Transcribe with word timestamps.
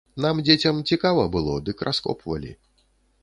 Нам, 0.23 0.39
дзецям, 0.45 0.79
цікава 0.95 1.27
было, 1.35 1.53
дык 1.67 1.85
раскопвалі. 1.87 2.51